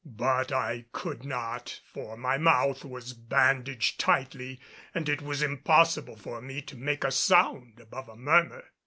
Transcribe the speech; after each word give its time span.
But 0.03 0.51
I 0.51 0.85
could 0.93 1.23
not, 1.23 1.79
for 1.85 2.17
my 2.17 2.35
mouth 2.39 2.83
was 2.83 3.13
bandaged 3.13 3.99
tightly 3.99 4.59
and 4.95 5.07
it 5.07 5.21
was 5.21 5.43
impossible 5.43 6.15
for 6.15 6.41
me 6.41 6.63
to 6.63 6.75
make 6.75 7.03
a 7.03 7.11
sound 7.11 7.79
above 7.79 8.09
a 8.09 8.15
murmur. 8.15 8.63